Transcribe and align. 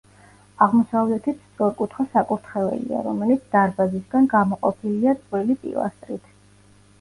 აღმოსავლეთით 0.65 1.43
სწორკუთხა 1.49 2.05
საკურთხეველია, 2.15 3.03
რომელიც 3.09 3.45
დარბაზისგან 3.57 4.31
გამოყოფილია 4.33 5.15
წყვილი 5.21 5.59
პილასტრით. 5.67 6.35